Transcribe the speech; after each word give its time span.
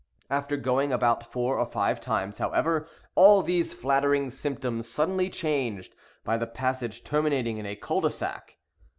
After 0.31 0.57
going 0.57 0.91
about 0.91 1.31
four 1.31 1.59
or 1.59 1.65
five 1.67 2.01
times, 2.01 2.39
however, 2.39 2.87
all 3.13 3.43
these 3.43 3.71
flattering 3.71 4.31
symptoms 4.31 4.89
suddenly 4.89 5.29
changed, 5.29 5.93
by 6.23 6.37
the 6.39 6.47
passage 6.47 7.03
terminating 7.03 7.59
in 7.59 7.67
a 7.67 7.75
cul 7.75 8.01
de 8.01 8.09
sac. 8.09 8.57